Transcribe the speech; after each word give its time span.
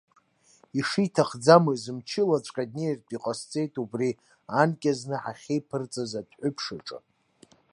Ишиҭахӡамыз, 0.79 1.83
мчылаҵәҟьа 1.97 2.65
днеиртә 2.69 3.11
иҟасҵеит 3.15 3.73
убри, 3.81 4.09
анкьа 4.61 4.93
зны 4.99 5.17
ҳахьеиԥырҵыз 5.23 6.11
адәҳәыԥш 6.19 6.65
аҿы. 6.75 6.97